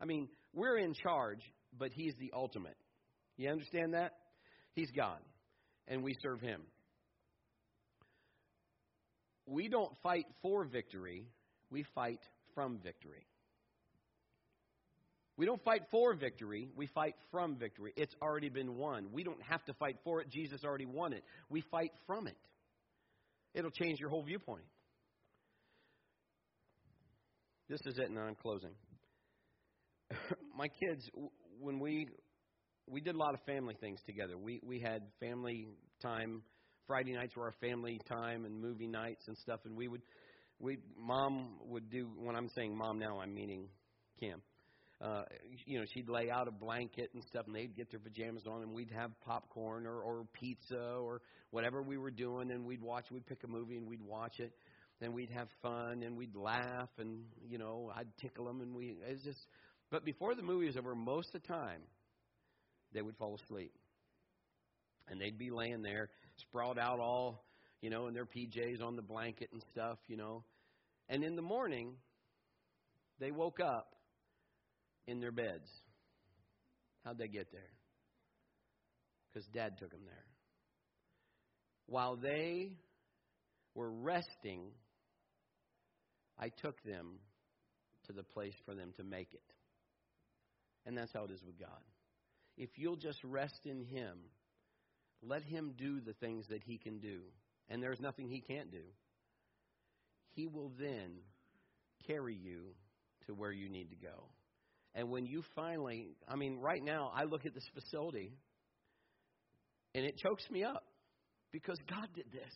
[0.00, 1.40] I mean, we're in charge,
[1.78, 2.76] but He's the ultimate.
[3.38, 4.12] You understand that?
[4.74, 5.18] He's God,
[5.88, 6.60] and we serve Him.
[9.46, 11.26] We don't fight for victory,
[11.70, 12.20] we fight
[12.54, 13.26] from victory.
[15.36, 17.92] We don't fight for victory, we fight from victory.
[17.96, 19.08] It's already been won.
[19.12, 20.28] We don't have to fight for it.
[20.30, 21.24] Jesus already won it.
[21.48, 22.36] We fight from it.
[23.54, 24.64] It'll change your whole viewpoint.
[27.68, 28.72] This is it, and I'm closing.
[30.56, 31.08] My kids,
[31.58, 32.08] when we
[32.86, 34.36] we did a lot of family things together.
[34.36, 35.68] We we had family
[36.02, 36.42] time.
[36.86, 39.60] Friday nights were our family time and movie nights and stuff.
[39.64, 40.02] And we would,
[40.58, 42.10] we mom would do.
[42.18, 43.68] When I'm saying mom now, I'm meaning
[44.18, 44.42] Kim
[45.02, 45.24] uh,
[45.66, 48.62] you know, she'd lay out a blanket and stuff, and they'd get their pajamas on,
[48.62, 53.06] and we'd have popcorn or, or pizza or whatever we were doing, and we'd watch.
[53.10, 54.52] We'd pick a movie and we'd watch it,
[55.00, 58.96] and we'd have fun and we'd laugh, and you know, I'd tickle them, and we.
[59.08, 59.40] It's just.
[59.90, 61.82] But before the movie was over, most of the time,
[62.94, 63.72] they would fall asleep,
[65.08, 67.44] and they'd be laying there, sprawled out all,
[67.80, 70.44] you know, in their PJs on the blanket and stuff, you know,
[71.08, 71.94] and in the morning,
[73.18, 73.96] they woke up
[75.06, 75.68] in their beds.
[77.04, 77.70] How'd they get there?
[79.32, 80.24] Because dad took them there.
[81.86, 82.72] While they
[83.74, 84.70] were resting,
[86.38, 87.18] I took them
[88.06, 89.42] to the place for them to make it.
[90.86, 91.80] And that's how it is with God.
[92.56, 94.18] If you'll just rest in Him,
[95.22, 97.20] let Him do the things that He can do,
[97.68, 98.84] and there's nothing He can't do,
[100.34, 101.18] He will then
[102.06, 102.74] carry you
[103.26, 104.24] to where you need to go.
[104.94, 108.32] And when you finally, I mean, right now, I look at this facility
[109.94, 110.84] and it chokes me up
[111.50, 112.52] because God did this.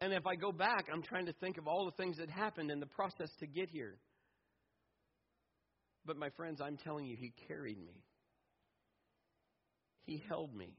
[0.00, 2.70] And if I go back, I'm trying to think of all the things that happened
[2.70, 3.98] in the process to get here.
[6.06, 8.04] But my friends, I'm telling you, He carried me.
[10.06, 10.76] He held me.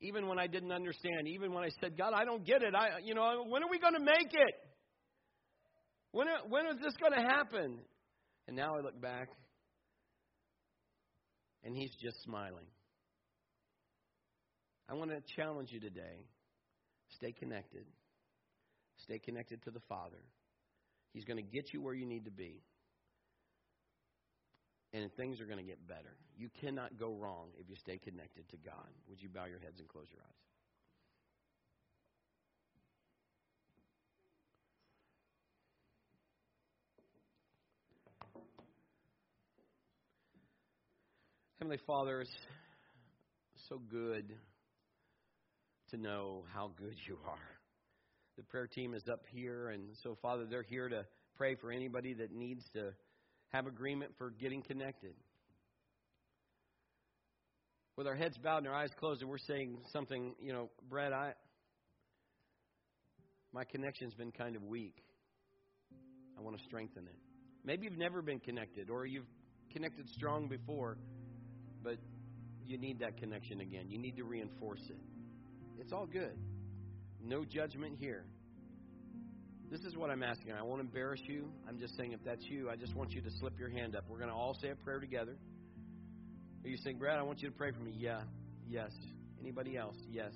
[0.00, 2.74] Even when I didn't understand, even when I said, God, I don't get it.
[2.74, 4.54] I, you know, when are we going to make it?
[6.12, 7.78] When, when is this going to happen?
[8.46, 9.28] And now I look back,
[11.64, 12.66] and He's just smiling.
[14.88, 16.24] I want to challenge you today
[17.16, 17.84] stay connected.
[19.04, 20.22] Stay connected to the Father.
[21.12, 22.62] He's going to get you where you need to be.
[24.92, 26.16] And things are going to get better.
[26.36, 28.88] You cannot go wrong if you stay connected to God.
[29.08, 30.47] Would you bow your heads and close your eyes?
[41.60, 42.30] Heavenly Father, it's
[43.68, 44.32] so good
[45.90, 47.50] to know how good you are.
[48.36, 51.04] The prayer team is up here, and so, Father, they're here to
[51.34, 52.92] pray for anybody that needs to
[53.48, 55.14] have agreement for getting connected.
[57.96, 61.12] With our heads bowed and our eyes closed, and we're saying something, you know, Brett,
[61.12, 61.32] I,
[63.52, 64.94] my connection's been kind of weak.
[66.38, 67.18] I want to strengthen it.
[67.64, 69.26] Maybe you've never been connected, or you've
[69.72, 70.98] connected strong before
[71.88, 71.96] but
[72.66, 73.86] you need that connection again.
[73.88, 74.98] You need to reinforce it.
[75.80, 76.36] It's all good.
[77.24, 78.24] No judgment here.
[79.70, 80.52] This is what I'm asking.
[80.52, 81.48] I won't embarrass you.
[81.66, 84.04] I'm just saying if that's you, I just want you to slip your hand up.
[84.06, 85.36] We're going to all say a prayer together.
[86.62, 87.94] Are you saying, Brad, I want you to pray for me?
[87.96, 88.20] Yeah.
[88.68, 88.90] Yes.
[89.40, 89.96] Anybody else?
[90.10, 90.32] Yes.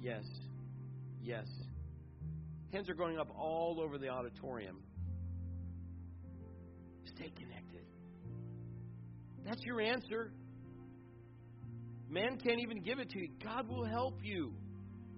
[0.00, 0.24] Yes.
[1.20, 1.46] Yes.
[2.72, 4.78] Hands are going up all over the auditorium.
[7.04, 7.65] Stay connected.
[9.46, 10.32] That's your answer.
[12.08, 13.28] Man can't even give it to you.
[13.42, 14.52] God will help you.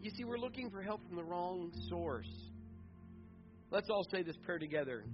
[0.03, 2.29] You see, we're looking for help from the wrong source.
[3.71, 5.05] Let's all say this prayer together.